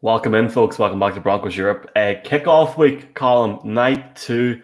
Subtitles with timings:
[0.00, 0.78] Welcome in, folks.
[0.78, 1.90] Welcome back to Broncos Europe.
[1.96, 4.62] Uh, kickoff week, Colum night two.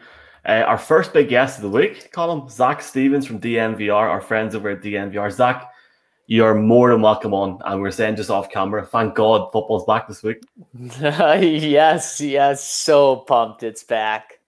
[0.48, 4.54] Uh, our first big guest of the week, Colum Zac Stevens from DNVR, our friends
[4.54, 5.32] over at DNVR.
[5.32, 5.72] Zac,
[6.28, 7.58] you're more than welcome on.
[7.64, 10.38] And we're saying just off camera, thank God football's back this week.
[11.00, 14.38] yes, yes, so pumped it's back.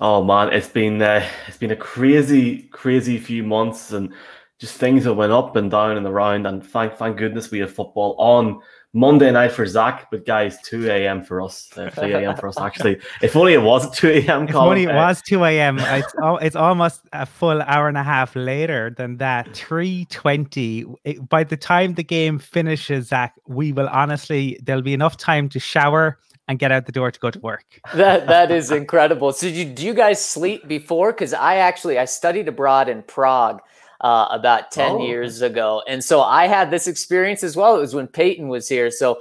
[0.00, 4.14] Oh man, it's been uh, it's been a crazy, crazy few months, and
[4.58, 6.46] just things that went up and down and around.
[6.46, 8.62] And thank thank goodness we have football on
[8.94, 11.22] Monday night for Zac, but guys, 2 a.m.
[11.22, 12.36] for us, uh, 3 a.m.
[12.36, 12.98] for us actually.
[13.22, 14.48] if only it was 2 a.m.
[14.48, 15.78] If only it was 2 a.m.
[15.78, 19.46] It's, it's almost a full hour and a half later than that.
[19.48, 21.28] 3.20.
[21.28, 25.60] By the time the game finishes, Zac, we will honestly, there'll be enough time to
[25.60, 27.80] shower and get out the door to go to work.
[27.94, 29.32] that that is incredible.
[29.32, 31.12] So, do you, do you guys sleep before?
[31.12, 33.60] Because I actually I studied abroad in Prague,
[34.00, 35.06] uh, about 10 oh.
[35.06, 35.82] years ago.
[35.86, 37.76] And so I had this experience as well.
[37.76, 38.90] It was when Peyton was here.
[38.90, 39.20] So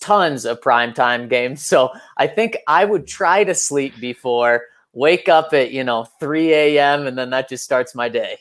[0.00, 1.64] tons of primetime games.
[1.64, 6.52] So I think I would try to sleep before, wake up at, you know, 3
[6.52, 7.06] a.m.
[7.06, 8.38] and then that just starts my day.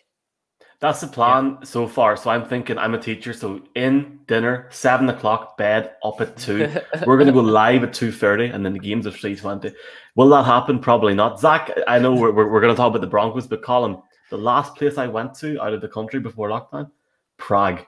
[0.80, 1.66] That's the plan yeah.
[1.66, 2.18] so far.
[2.18, 3.32] So I'm thinking I'm a teacher.
[3.32, 6.70] So in dinner, seven o'clock, bed up at two.
[7.06, 9.74] We're gonna go live at two thirty, and then the games at three twenty.
[10.16, 10.80] Will that happen?
[10.80, 11.40] Probably not.
[11.40, 14.74] Zac, I know we're, we're, we're gonna talk about the Broncos, but Colum, the last
[14.74, 16.90] place I went to out of the country before lockdown,
[17.38, 17.86] Prague.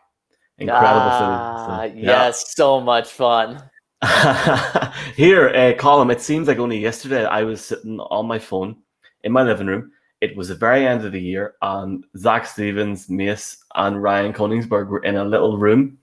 [0.60, 1.94] Incredible ah, city.
[1.94, 2.06] So, yeah.
[2.06, 3.64] Yes, so much fun.
[5.16, 8.78] Here, uh, Colum, it seems like only yesterday I was sitting on my phone
[9.24, 9.92] in my living room.
[10.22, 14.88] It was the very end of the year, and Zac Stevens, Mace, and Ryan Koenigsberg
[14.88, 15.98] were in a little room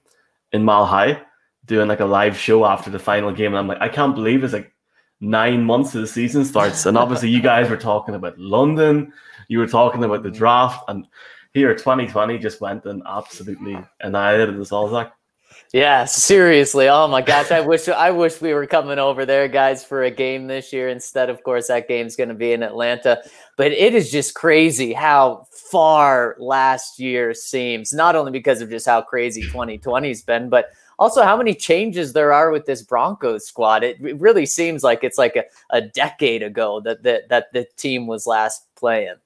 [0.51, 1.23] in Mile High
[1.67, 3.53] doing like a live show after the final game.
[3.53, 4.72] And I'm like, I can't believe it's like
[5.23, 6.85] nine months of the season starts.
[6.85, 9.13] And obviously, you guys were talking about London
[9.53, 10.37] you were talking about the mm.
[10.37, 11.07] draft, and
[11.53, 15.13] here 2020 just went and absolutely annihilated us all, Zac.
[15.75, 16.89] Yeah, seriously.
[16.89, 20.11] Oh my gosh, I wish I wish we were coming over there, guys, for a
[20.11, 20.89] game this year.
[20.89, 23.23] Instead, of course, that game's going to be in Atlanta.
[23.57, 27.93] But it is just crazy how far last year seems.
[27.93, 30.71] Not only because of just how crazy 2020's been, but
[31.03, 33.83] also how many changes there are with this Broncos squad.
[33.83, 37.67] It, it really seems like it's like a, a decade ago that, that that the
[37.77, 39.17] team was last playing.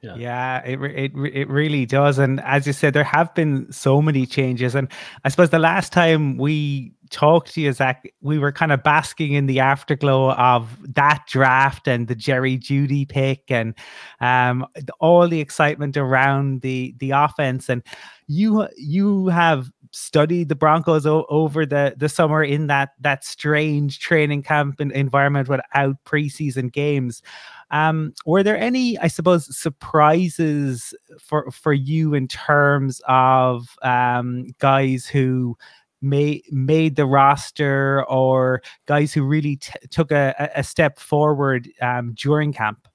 [0.00, 0.14] Yeah.
[0.14, 2.18] yeah, it, it it really does.
[2.18, 4.74] And as you said, there have been so many changes.
[4.74, 4.88] And
[5.24, 9.32] I suppose the last time we talked to you, Zac, we were kind of basking
[9.32, 13.74] in the afterglow of that draft and the Jerry Jeudy pick and
[14.20, 14.66] um,
[15.00, 17.68] all the excitement around the the offense.
[17.68, 17.82] And
[18.28, 23.98] you you have studied the Broncos o- over the the summer in that that strange
[23.98, 27.22] training camp environment without preseason games.
[27.70, 35.06] Um, were there any, I suppose, surprises for for you in terms of um, guys
[35.06, 35.56] who
[36.00, 42.14] made made the roster or guys who really t- took a, a step forward um,
[42.14, 42.88] during camp?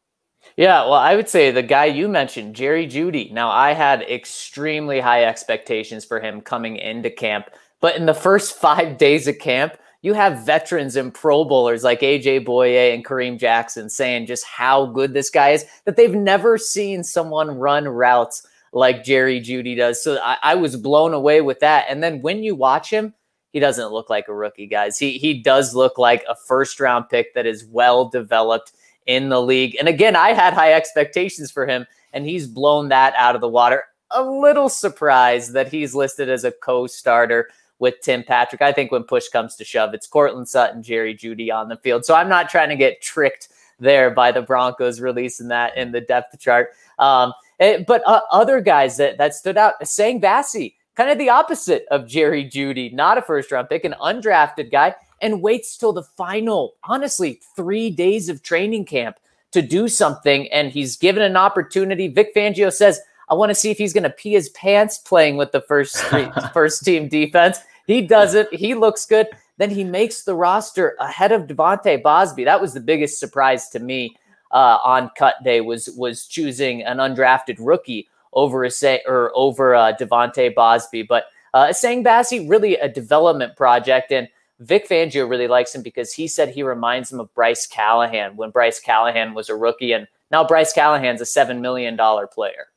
[0.55, 3.31] Yeah, well, I would say the guy you mentioned, Jerry Jeudy.
[3.31, 7.49] Now, I had extremely high expectations for him coming into camp,
[7.81, 12.01] but in the first five days of camp, you have veterans and Pro Bowlers like
[12.01, 16.57] AJ Bouye and Kareem Jackson saying just how good this guy is that they've never
[16.57, 20.03] seen someone run routes like Jerry Jeudy does.
[20.03, 21.85] So I, I was blown away with that.
[21.87, 23.13] And then when you watch him,
[23.53, 24.97] he doesn't look like a rookie, guys.
[24.97, 28.73] He he does look like a first round pick that is well developed
[29.05, 29.75] in the league.
[29.79, 33.47] And again, I had high expectations for him, and he's blown that out of the
[33.47, 33.83] water.
[34.11, 38.61] A little surprised that he's listed as a co-starter with Tim Patrick.
[38.61, 42.05] I think when push comes to shove, it's Courtland Sutton, Jerry Jeudy on the field.
[42.05, 46.01] So I'm not trying to get tricked there by the Broncos releasing that in the
[46.01, 46.69] depth chart.
[46.99, 51.17] Um, it, eh, but uh, other guys that, that stood out, Essang Bassey, kind of
[51.17, 55.77] the opposite of Jerry Jeudy, not a first round pick, an undrafted guy, and waits
[55.77, 59.17] till the final, honestly, three days of training camp
[59.51, 60.51] to do something.
[60.51, 62.09] And he's given an opportunity.
[62.09, 62.99] Vic Fangio says,
[63.29, 65.97] I want to see if he's going to pee his pants playing with the first
[66.53, 67.59] first team defense.
[67.87, 68.53] He does it.
[68.53, 69.27] He looks good.
[69.57, 72.45] Then he makes the roster ahead of De'Vante Bausby.
[72.45, 74.15] That was the biggest surprise to me
[74.51, 79.73] uh, on cut day was was choosing an undrafted rookie over a say or over
[79.75, 81.07] uh, Bausby.
[81.07, 84.27] But uh, Essang Bassey really a development project, and
[84.63, 88.49] Vic Fangio really likes him because he said he reminds him of Bryce Callahan when
[88.49, 92.67] Bryce Callahan was a rookie, and now Bryce Callahan's a seven million dollar player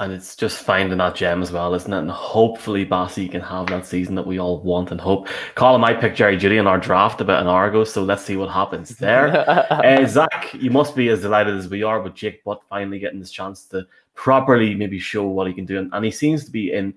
[0.00, 1.98] and it's just finding that gem as well, isn't it?
[1.98, 5.28] And hopefully Bassey can have that season that we all want and hope.
[5.56, 8.36] Colum, I picked Jerry Jeudy in our draft about an hour ago, so let's see
[8.36, 9.44] what happens there.
[9.50, 13.18] uh, Zac, you must be as delighted as we are with Jake Butt finally getting
[13.18, 16.50] this chance to properly maybe show what he can do, and, and he seems to
[16.52, 16.94] be in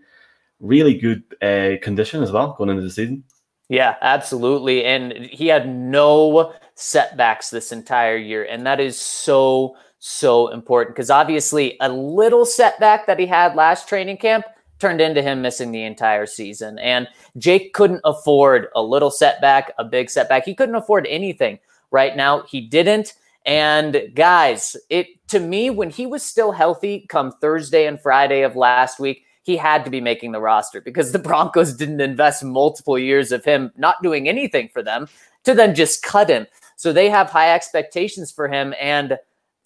[0.59, 3.23] really good uh, condition as well going into the season.
[3.71, 4.83] Yeah, absolutely.
[4.83, 8.43] And he had no setbacks this entire year.
[8.43, 13.87] And that is so, so important because obviously a little setback that he had last
[13.87, 14.43] training camp
[14.79, 16.79] turned into him missing the entire season.
[16.79, 17.07] And
[17.37, 20.43] Jake couldn't afford a little setback, a big setback.
[20.43, 21.57] He couldn't afford anything
[21.91, 22.41] right now.
[22.41, 23.13] He didn't.
[23.45, 28.57] And guys, it to me, when he was still healthy come Thursday and Friday of
[28.57, 32.97] last week, he had to be making the roster because the Broncos didn't invest multiple
[32.97, 35.07] years of him not doing anything for them
[35.43, 36.45] to then just cut him.
[36.75, 38.73] So they have high expectations for him.
[38.79, 39.17] And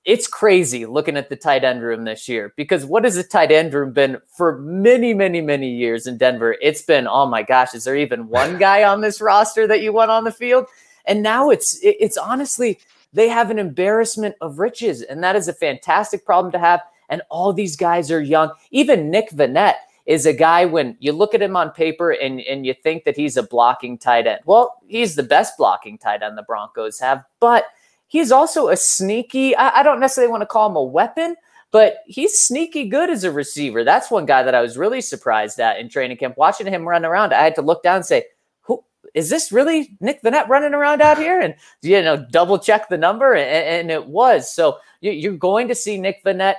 [0.06, 3.52] it's crazy looking at the tight end room this year because what has the tight
[3.52, 6.56] end room been for many, many, many years in Denver?
[6.62, 9.92] It's been, oh my gosh, is there even one guy on this roster that you
[9.92, 10.68] want on the field?
[11.06, 12.80] And now it's it's honestly
[13.14, 16.82] they have an embarrassment of riches, and that is a fantastic problem to have.
[17.10, 18.52] And all these guys are young.
[18.72, 19.76] Even Nick Vannett
[20.06, 23.18] is a guy when you look at him on paper and, and you think that
[23.18, 24.40] he's a blocking tight end.
[24.46, 27.66] Well, he's the best blocking tight end the Broncos have, but
[28.08, 31.36] he's also a sneaky, I, I don't necessarily want to call him a weapon,
[31.72, 33.84] but he's sneaky good as a receiver.
[33.84, 36.38] That's one guy that I was really surprised at in training camp.
[36.38, 38.26] Watching him run around, I had to look down and say,
[38.62, 41.42] who is this really Nick Vannett running around out here?
[41.42, 44.54] And you know, double check the number, and, and it was.
[44.54, 46.56] So you're going to see Nick Vannett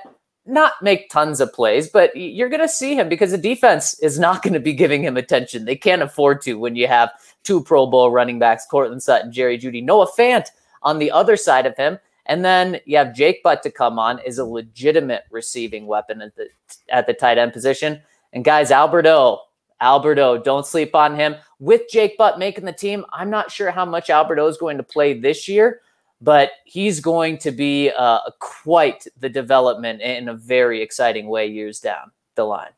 [0.47, 4.17] not make tons of plays, but you're going to see him because the defense is
[4.17, 5.65] not going to be giving him attention.
[5.65, 7.11] They can't afford to when you have
[7.43, 10.47] two Pro Bowl running backs, Courtland Sutton, Jerry Jeudy, Noah Fant
[10.83, 11.99] on the other side of him.
[12.25, 16.35] And then you have Jake Butt to come on is a legitimate receiving weapon at
[16.35, 16.49] the
[16.89, 18.01] at the tight end position.
[18.33, 19.41] And guys, Alberto,
[19.81, 21.35] Alberto, don't sleep on him.
[21.59, 24.83] With Jake Butt making the team, I'm not sure how much Alberto is going to
[24.83, 25.81] play this year,
[26.21, 31.79] but he's going to be uh, quite the development in a very exciting way years
[31.79, 32.71] down the line.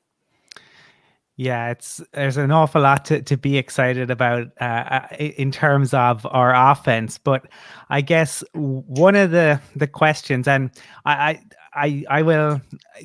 [1.37, 5.93] Yeah, it's there's an awful lot to, to be excited about uh, uh in terms
[5.93, 7.47] of our offense, but
[7.89, 10.69] I guess one of the the questions, and
[11.05, 11.39] I,
[11.73, 12.59] I I will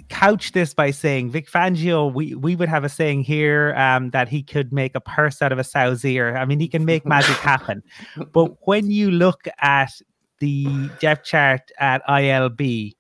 [0.09, 4.29] couch this by saying Vic Fangio, we, we would have a saying here um, that
[4.29, 6.37] he could make a purse out of a sow's ear.
[6.37, 7.85] I mean, he can make magic happen.
[8.33, 9.93] But when you look at
[10.41, 12.95] the depth chart at ILB,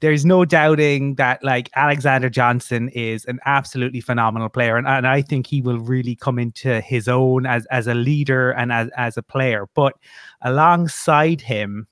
[0.00, 5.22] there's no doubting that like Alexander Johnson is an absolutely phenomenal player, and, and I
[5.22, 9.16] think he will really come into his own as as a leader and as as
[9.16, 9.66] a player.
[9.74, 9.94] But
[10.42, 11.88] alongside him,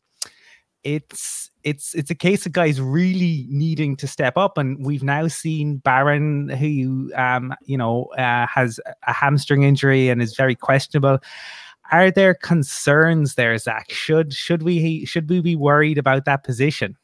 [0.84, 5.26] it's it's it's a case of guys really needing to step up, and we've now
[5.26, 11.18] seen Barron, who um you know uh, has a hamstring injury and is very questionable
[11.92, 13.90] are there concerns there, Zac?
[13.90, 16.96] Should should we should we be worried about that position?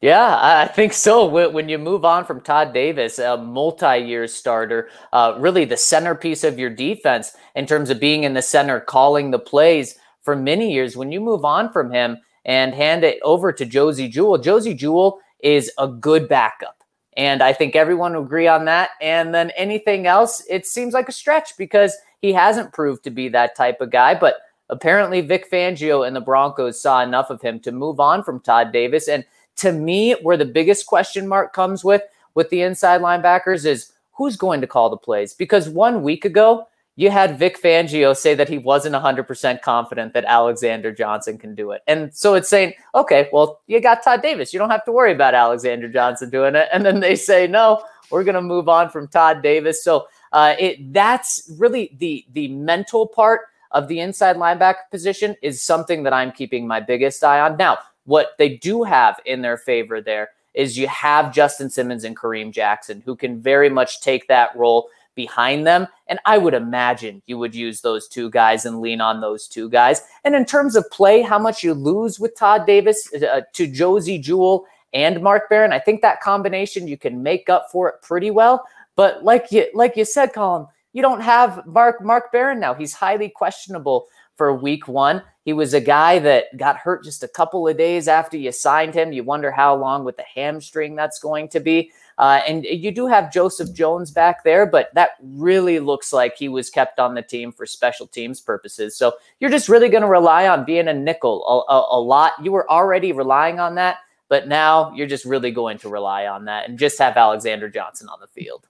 [0.00, 1.24] Yeah, I think so.
[1.24, 6.58] When you move on from Todd Davis, a multi-year starter, uh, really the centerpiece of
[6.58, 10.94] your defense in terms of being in the center, calling the plays for many years.
[10.94, 15.20] When you move on from him and hand it over to Josey Jewell, Josey Jewell
[15.40, 16.84] is a good backup.
[17.16, 18.90] And I think everyone will agree on that.
[19.00, 23.28] And then anything else, it seems like a stretch because he hasn't proved to be
[23.28, 24.36] that type of guy, but
[24.70, 28.72] apparently Vic Fangio and the Broncos saw enough of him to move on from Todd
[28.72, 29.08] Davis.
[29.08, 29.26] And
[29.56, 32.00] to me, where the biggest question mark comes with
[32.34, 35.34] with the inside linebackers is who's going to call the plays?
[35.34, 36.66] Because one week ago,
[36.96, 41.72] you had Vic Fangio say that he wasn't 100% confident that Alexander Johnson can do
[41.72, 41.82] it.
[41.86, 44.54] And so it's saying, okay, well, you got Todd Davis.
[44.54, 46.68] You don't have to worry about Alexander Johnson doing it.
[46.72, 49.84] And then they say, no, we're going to move on from Todd Davis.
[49.84, 55.62] So uh, it that's really the the mental part of the inside linebacker position is
[55.62, 57.56] something that I'm keeping my biggest eye on.
[57.56, 62.16] Now, what they do have in their favor there is you have Justin Simmons and
[62.16, 65.86] Kareem Jackson who can very much take that role behind them.
[66.08, 69.68] And I would imagine you would use those two guys and lean on those two
[69.68, 70.02] guys.
[70.24, 74.18] And in terms of play, how much you lose with Todd Davis uh, to Josey
[74.18, 78.30] Jewell and Mark Barron, I think that combination you can make up for it pretty
[78.30, 78.64] well.
[78.96, 82.74] But like you like you said, Colum, you don't have Mark Mark Barron now.
[82.74, 85.22] He's highly questionable for week one.
[85.44, 88.94] He was a guy that got hurt just a couple of days after you signed
[88.94, 89.12] him.
[89.12, 91.92] You wonder how long with the hamstring that's going to be.
[92.16, 96.48] Uh, and you do have Joseph Jones back there, but that really looks like he
[96.48, 98.96] was kept on the team for special teams purposes.
[98.96, 102.32] So you're just really going to rely on being a nickel a, a, a lot.
[102.42, 103.98] You were already relying on that,
[104.28, 108.08] but now you're just really going to rely on that and just have Alexander Johnson
[108.08, 108.66] on the field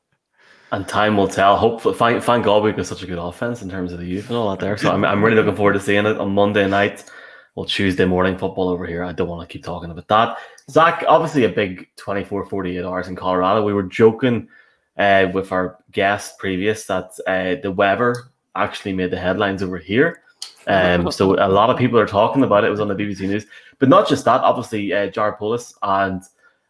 [0.74, 1.56] and time will tell.
[1.56, 4.28] Hopefully, thank, thank God we've got such a good offense in terms of the youth
[4.28, 4.76] and all that there.
[4.76, 7.04] So I'm, I'm really looking forward to seeing it on Monday night.
[7.54, 9.04] Well, Tuesday morning football over here.
[9.04, 10.38] I don't want to keep talking about that.
[10.68, 13.64] Zac, obviously a big 24, 48 hours in Colorado.
[13.64, 14.48] We were joking
[14.98, 18.16] uh, with our guest previous that uh, the weather
[18.56, 20.22] actually made the headlines over here.
[20.66, 22.66] Um, so a lot of people are talking about it.
[22.66, 23.46] It was on the BBC News,
[23.78, 24.40] but not just that.
[24.40, 26.20] Obviously, uh, Jared Polis and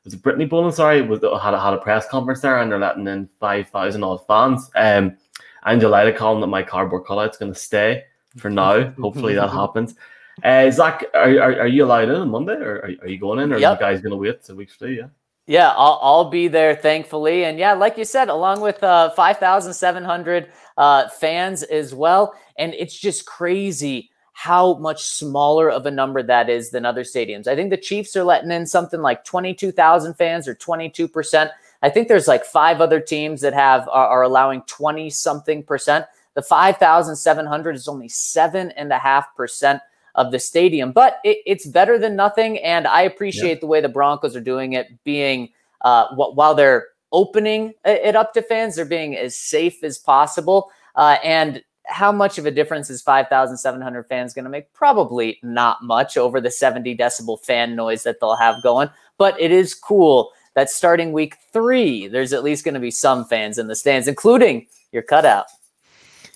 [0.04, 0.75] was it Brittany Boland?
[0.75, 4.04] Sorry, was had a, had a press conference there, and they're letting in five thousand
[4.04, 4.70] odd fans.
[4.75, 5.16] Um,
[5.62, 8.04] I'm delighted, Colum, that my cardboard cutout's going to stay
[8.37, 8.90] for now.
[9.00, 9.94] Hopefully that happens.
[10.42, 13.38] Uh, Zac, are, are, are, you allowed in on Monday, or are, are you going
[13.38, 13.70] in, or yep.
[13.70, 14.99] are you guys going to wait a week free?
[14.99, 15.08] Yeah.
[15.46, 17.44] Yeah, I'll, I'll be there, thankfully.
[17.44, 22.34] And yeah, like you said, along with uh, 5,700 uh, fans as well.
[22.56, 27.46] And it's just crazy how much smaller of a number that is than other stadiums.
[27.46, 31.50] I think the Chiefs are letting in something like 22,000 fans or 22%.
[31.82, 36.04] I think there's like five other teams that have are, are allowing 20 something percent.
[36.34, 39.80] The 5,700 is only seven and a half percent
[40.16, 42.58] of the stadium, but it, it's better than nothing.
[42.58, 45.50] And I appreciate the way the Broncos are doing it, being
[45.82, 50.72] uh, while they're opening it up to fans, they're being as safe as possible.
[50.96, 54.72] Uh, and how much of a difference is 5,700 fans going to make?
[54.72, 59.50] Probably not much over the 70 decibel fan noise that they'll have going, but it
[59.50, 63.66] is cool that starting week three, there's at least going to be some fans in
[63.66, 65.46] the stands, including your cutout.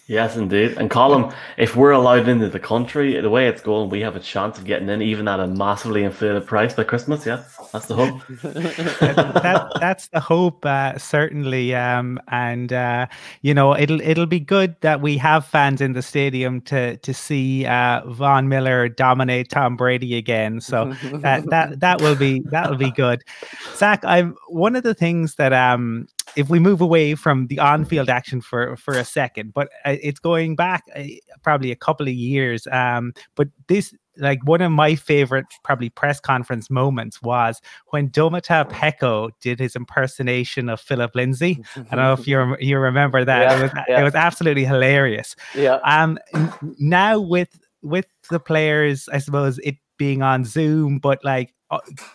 [0.08, 0.78] Yes, indeed.
[0.78, 4.20] And Colum, if we're allowed into the country, the way it's going, we have a
[4.20, 7.26] chance of getting in, even at a massively inflated price by Christmas.
[7.26, 8.26] Yeah, that's the hope.
[8.42, 11.74] that, that's the hope, uh, certainly.
[11.74, 13.06] Um, and uh,
[13.42, 17.12] you know, it'll it'll be good that we have fans in the stadium to to
[17.12, 20.62] see uh, Von Miller dominate Tom Brady again.
[20.62, 23.22] So that that that will be that will be good.
[23.76, 28.08] Zac, I'm one of the things that um if we move away from the on-field
[28.08, 31.04] action for for a second, but uh, it's going back uh,
[31.42, 32.66] probably a couple of years.
[32.70, 38.68] Um, but this like one of my favorite probably press conference moments was when Domata
[38.68, 41.62] Peko did his impersonation of Phillip Lindsay.
[41.76, 43.42] I don't know if you you remember that.
[43.42, 44.00] Yeah, it was yeah.
[44.00, 45.36] it was absolutely hilarious.
[45.54, 45.78] Yeah.
[45.84, 46.18] Um
[46.78, 51.54] now with with the players, I suppose it being on Zoom, but like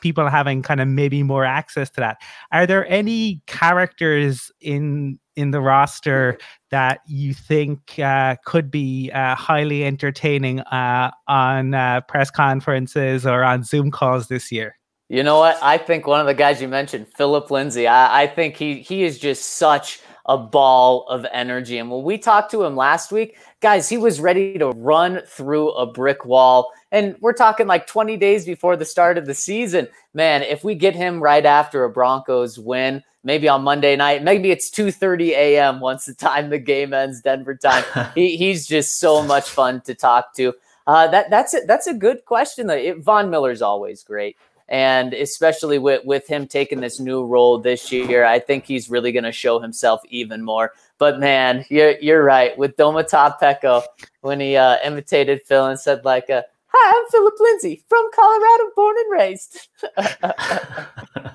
[0.02, 2.18] people having kind of maybe more access to that.
[2.52, 6.38] Are there any characters in in the roster
[6.70, 13.44] that you think uh, could be uh, highly entertaining uh, on uh, press conferences or
[13.44, 14.78] on Zoom calls this year?
[15.10, 15.58] You know what?
[15.62, 17.88] I think one of the guys you mentioned, Phillip Lindsay.
[17.88, 21.78] I, I think he he is just such a ball of energy.
[21.78, 25.72] And when we talked to him last week, guys, he was ready to run through
[25.72, 26.72] a brick wall.
[26.94, 29.88] And we're talking like 20 days before the start of the season.
[30.14, 34.52] Man, if we get him right after a Broncos win, maybe on Monday night, maybe
[34.52, 35.80] it's 2:30 a.m.
[35.80, 37.84] once the time the game ends, Denver time.
[38.16, 40.54] he, he's just so much fun to talk to.
[40.86, 41.66] Uh, that that's it.
[41.66, 42.68] That's a good question.
[42.68, 42.76] Though.
[42.76, 44.38] It, Von Miller's always great
[44.70, 49.12] and especially with with him taking this new role this year, I think he's really
[49.12, 50.74] going to show himself even more.
[50.98, 53.84] But man, you're you're right with Domata Peko
[54.22, 56.44] when he uh, imitated Phil and said like, uh,
[56.74, 59.70] "Hi, I'm Phillip Lindsay from Colorado, born and raised."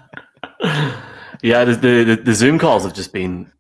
[1.42, 3.50] yeah, the, the the Zoom calls have just been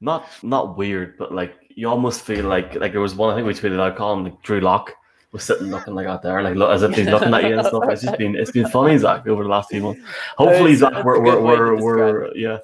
[0.00, 3.46] not not weird, but like you almost feel like like there was one I think
[3.46, 4.92] we tweeted out calling like Drew Lock
[5.32, 7.66] was sitting looking like out there, like look, as if he's looking at you and
[7.66, 7.84] stuff.
[7.88, 10.00] It's just been it's been funny, Zac, over the last few months.
[10.38, 12.58] Hopefully, Zac, we're we're we're, we're yeah.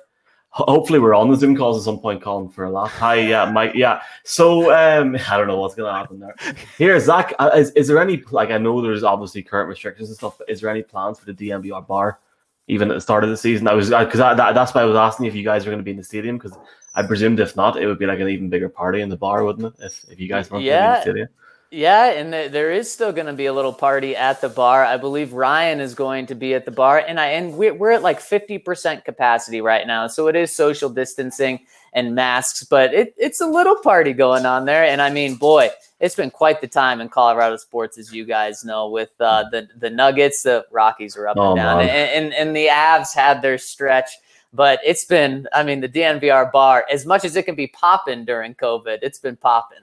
[0.55, 2.93] Hopefully, we're on the Zoom calls at some point, Colum, for a laugh.
[2.93, 4.03] Hi, yeah, Mike, yeah.
[4.25, 6.35] So, um, I don't know what's gonna happen there.
[6.77, 10.17] Here, Zac, uh, is, is there any like I know there's obviously current restrictions and
[10.17, 12.21] stuff, but is there any plans for the DNVR bar?
[12.69, 14.97] Even at the start of the season, I was because that, that's why I was
[14.97, 16.57] asking if you guys were going to be in the stadium because
[16.95, 19.45] I presumed if not, it would be like an even bigger party in the bar,
[19.45, 19.85] wouldn't it?
[19.85, 20.89] If, if you guys weren't yeah.
[20.89, 21.29] in the stadium.
[21.75, 24.85] Yeah, and there is still going to be a little party at the bar.
[24.85, 27.93] I believe Ryan is going to be at the bar, and I and we're, we're
[27.93, 31.61] at like fifty percent capacity right now, so it is social distancing
[31.95, 34.85] and masks, but it, it's a little party going on there.
[34.85, 38.67] And I mean, boy, it's been quite the time in Colorado sports, as you guys
[38.67, 42.35] know, with uh, the the Nuggets, the Rockies are up oh, and down, and, and
[42.35, 44.11] and the Avs had their stretch.
[44.53, 48.27] But it's been, I mean, the DNVR bar, as much as it can be popping
[48.27, 49.79] during COVID, it's been popping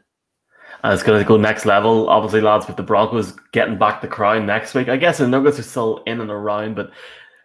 [0.84, 2.10] and it's going to go next level.
[2.10, 4.90] Obviously, lads, with the Broncos getting back the crown next week.
[4.90, 6.92] I guess the Nuggets are still in and around, but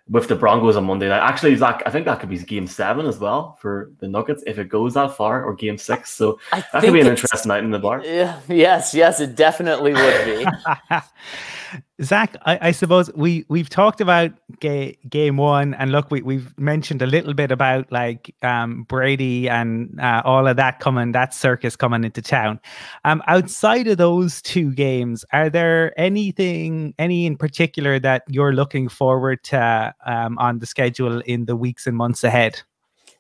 [0.09, 3.07] with the Broncos on Monday night, actually, Zac, I think that could be game seven
[3.07, 6.11] as well for the Nuggets if it goes that far, or game six.
[6.13, 8.05] So I that could be an interesting night in the bar.
[8.05, 10.47] Yeah, yes, yes, it definitely would be.
[12.03, 16.53] Zac, I, I, suppose we we've talked about ga- game one, and look, we we've
[16.59, 21.33] mentioned a little bit about like um, Brady and uh, all of that coming, that
[21.33, 22.59] circus coming into town.
[23.05, 28.89] Um, outside of those two games, are there anything, any in particular that you're looking
[28.89, 32.61] forward to um, on the schedule in the weeks and months ahead?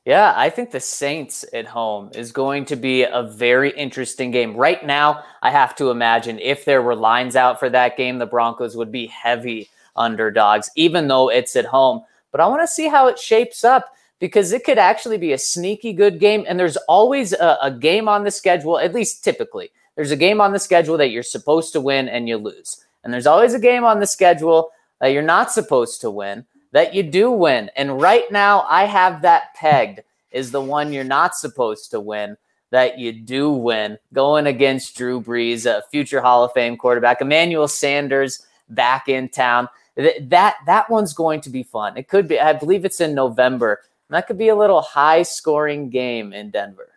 [0.04, 4.54] Yeah, I think the Saints at home is going to be a very interesting game.
[4.54, 8.26] Right now, I have to imagine if there were lines out for that game, the
[8.26, 12.02] Broncos would be heavy underdogs, even though it's at home.
[12.32, 15.38] But I want to see how it shapes up because it could actually be a
[15.38, 16.44] sneaky good game.
[16.46, 20.40] And there's always a, a game on the schedule, at least typically, there's a game
[20.40, 22.84] on the schedule that you're supposed to win and you lose.
[23.04, 24.70] And there's always a game on the schedule
[25.00, 26.44] that you're not supposed to win
[26.74, 27.70] that you do win.
[27.76, 30.00] And right now, I have that pegged
[30.32, 32.36] is the one you're not supposed to win
[32.70, 37.68] that you do win going against Drew Brees, a future Hall of Fame quarterback, Emmanuel
[37.68, 39.68] Sanders back in town.
[39.96, 41.96] That that one's going to be fun.
[41.96, 42.40] It could be.
[42.40, 43.82] I believe it's in November.
[44.10, 46.93] That could be a little high scoring game in Denver.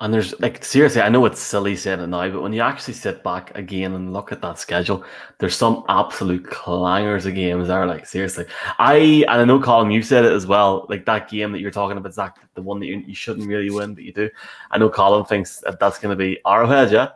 [0.00, 2.94] And there's like seriously, I know it's silly saying it now, but when you actually
[2.94, 5.04] sit back again and look at that schedule,
[5.38, 7.84] there's some absolute clangers of games there.
[7.84, 8.46] Like seriously,
[8.78, 10.86] I and I know Colum, you said it as well.
[10.88, 13.70] Like that game that you're talking about, Zac, the one that you, you shouldn't really
[13.70, 14.30] win, but you do.
[14.70, 17.08] I know Colum thinks that that's going to be Arrowhead, yeah.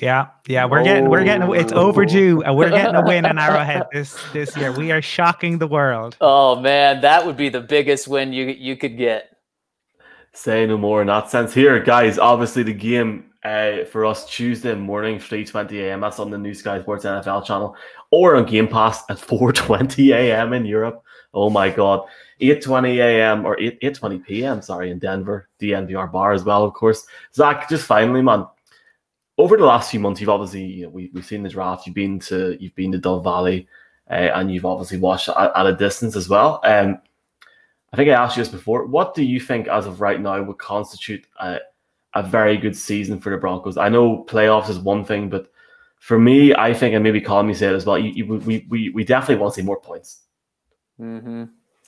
[0.00, 1.86] Yeah, yeah, we're getting we're getting it's oh.
[1.86, 4.72] overdue, and we're getting a win in Arrowhead this this year.
[4.72, 6.16] We are shocking the world.
[6.20, 9.35] Oh man, that would be the biggest win you you could get
[10.36, 11.54] say no more in that sense.
[11.54, 16.00] Here, guys, obviously the game uh, for us Tuesday morning, 3.20 a.m.
[16.00, 17.76] That's on the new Sky Sports NFL channel
[18.10, 20.52] or on Game Pass at 4.20 a.m.
[20.52, 21.02] in Europe.
[21.32, 22.06] Oh my God.
[22.40, 23.46] 8.20 a.m.
[23.46, 27.06] or 8, 8.20 p.m., sorry, in Denver, DNVR bar as well, of course.
[27.34, 28.46] Zac, just finally, man,
[29.38, 31.94] over the last few months, you've obviously, you know, we, we've seen the draft, you've
[31.94, 33.68] been to, you've been to Dove Valley,
[34.10, 36.60] uh, and you've obviously watched at, at, a distance as well.
[36.62, 36.98] Um,
[37.96, 38.84] I think I asked you this before.
[38.84, 41.60] What do you think, as of right now, would constitute a,
[42.12, 43.78] a very good season for the Broncos?
[43.78, 45.50] I know playoffs is one thing, but
[45.98, 48.90] for me, I think, and maybe Colum me said as well, you, you, we, we,
[48.90, 50.24] we definitely want to see more points.
[51.00, 51.44] Mm-hmm.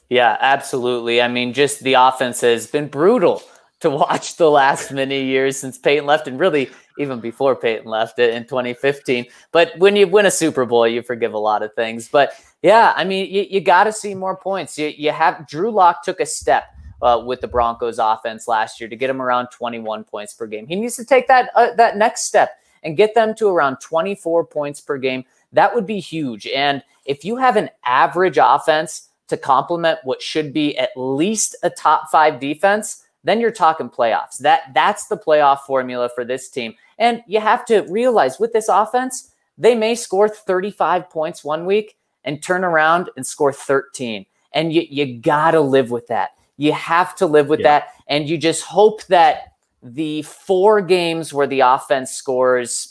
[0.08, 1.20] Yeah, absolutely.
[1.20, 3.42] I mean, just the offense has been brutal
[3.80, 8.18] to watch the last many years since Peyton left, and really even before Peyton left
[8.18, 9.26] it in 2015.
[9.52, 12.08] But when you win a Super Bowl, you forgive a lot of things.
[12.08, 14.78] But yeah, I mean, you, you got to see more points.
[14.78, 16.64] You, you have Drew Lock took a step
[17.02, 20.66] uh, with the Broncos offense last year to get him around 21 points per game.
[20.66, 22.50] He needs to take that uh, that next step
[22.82, 25.24] and get them to around 24 points per game.
[25.52, 26.46] That would be huge.
[26.46, 31.70] And if you have an average offense to complement what should be at least a
[31.70, 34.38] top five defense, then you're talking playoffs.
[34.38, 36.74] That that's the playoff formula for this team.
[36.98, 41.96] And you have to realize with this offense, they may score 35 points one week
[42.24, 44.26] and turn around and score 13.
[44.52, 46.30] And you, you got to live with that.
[46.56, 47.80] You have to live with yeah.
[47.80, 47.88] that.
[48.08, 52.88] And you just hope that the four games where the offense scores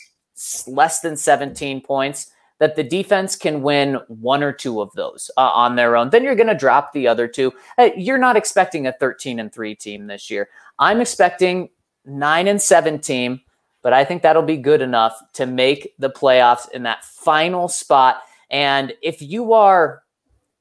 [0.66, 5.50] less than 17 points, that the defense can win one or two of those uh,
[5.50, 6.10] on their own.
[6.10, 7.52] Then you're going to drop the other two.
[7.96, 10.48] You're not expecting a 13 and 3 team this year.
[10.78, 11.68] I'm expecting
[12.04, 13.40] 9 and 7 team
[13.82, 18.22] but I think that'll be good enough to make the playoffs in that final spot.
[18.50, 20.02] And if you are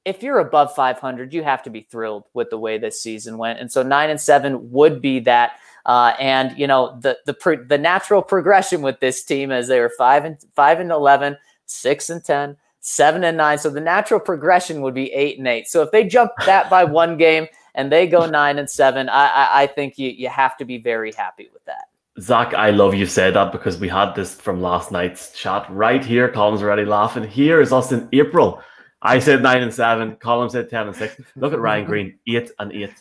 [0.05, 3.59] if you're above 500, you have to be thrilled with the way this season went.
[3.59, 7.77] And so 9 and 7 would be that uh, and you know the the the
[7.77, 12.23] natural progression with this team as they were 5 and 5 and 11, 6 and
[12.23, 13.57] 10, 7 and 9.
[13.59, 15.67] So the natural progression would be 8 and 8.
[15.67, 19.27] So if they jump that by one game and they go 9 and 7, I
[19.27, 21.85] I, I think you you have to be very happy with that.
[22.19, 26.03] Zac, I love you said that because we had this from last night's chat right
[26.03, 26.29] here.
[26.29, 27.23] Colum's already laughing.
[27.23, 28.61] Here is us in April.
[29.03, 30.15] I said nine and seven.
[30.15, 31.15] Colum said ten and six.
[31.35, 32.93] Look at Ryan Green, eight and eight.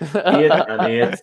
[0.00, 1.14] eight and eight.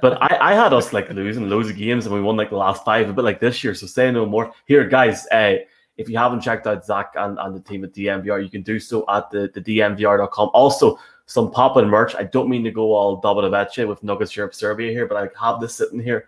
[0.00, 2.56] But I, I had us like losing loads of games and we won like the
[2.56, 3.74] last five, a bit like this year.
[3.74, 4.52] So say no more.
[4.66, 5.56] Here, guys, uh,
[6.00, 8.80] if you haven't checked out Zac and, and the team at DNVR, you can do
[8.80, 10.50] so at the, the DNVR.com.
[10.54, 12.14] Also, some pop-in merch.
[12.16, 15.28] I don't mean to go all double the with Nuggets Europe Serbia here, but I
[15.44, 16.26] have this sitting here.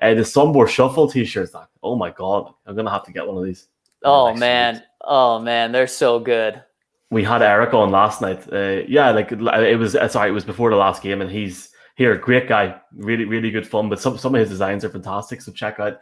[0.00, 1.52] Uh, the Sombor Shuffle t-shirts.
[1.52, 3.66] Like, oh my god, I'm gonna have to get one of these.
[4.04, 6.62] Oh man, oh man, they're so good.
[7.10, 8.44] We had Eric on last night.
[8.52, 9.96] Uh, yeah, like it was.
[9.96, 12.16] Uh, sorry, it was before the last game, and he's here.
[12.16, 13.88] Great guy, really, really good fun.
[13.88, 15.42] But some some of his designs are fantastic.
[15.42, 15.98] So check out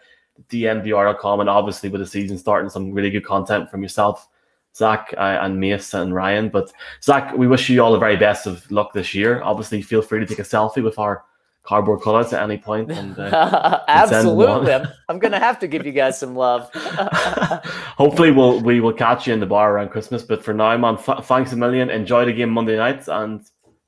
[0.49, 4.29] dnvr.com, and obviously with the season starting, some really good content from yourself.
[4.77, 6.51] Zac uh, and Mace and Ryan.
[6.51, 6.71] But
[7.03, 9.43] Zac, we wish you all the very best of luck this year.
[9.43, 11.25] Obviously, feel free to take a selfie with our
[11.67, 12.91] cardboard cutouts at any point.
[12.91, 16.71] And, uh, Absolutely, I'm, I'm, gonna have to give you guys some love.
[16.75, 20.23] Hopefully, we'll we will catch you in the bar around Christmas.
[20.23, 21.91] But for now, man, f- thanks a million.
[21.91, 23.43] Enjoy the game Monday nights, and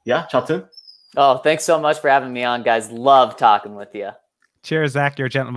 [0.04, 0.64] yeah, chat soon.
[1.16, 2.90] Oh, thanks so much for having me on, guys.
[2.90, 4.10] Love talking with you.
[4.62, 5.18] Cheers, Zac.
[5.18, 5.46] You're a gentleman.